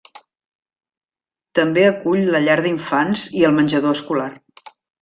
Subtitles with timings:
[1.59, 4.31] També acull la llar d'infants i el menjador escolar.